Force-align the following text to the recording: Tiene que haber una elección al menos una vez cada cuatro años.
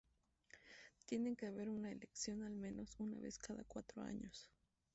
Tiene 1.05 1.35
que 1.35 1.45
haber 1.45 1.69
una 1.69 1.91
elección 1.91 2.41
al 2.41 2.55
menos 2.55 2.99
una 2.99 3.19
vez 3.19 3.37
cada 3.37 3.63
cuatro 3.65 4.01
años. 4.01 4.49